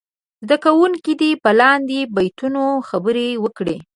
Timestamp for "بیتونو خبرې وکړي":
2.15-3.77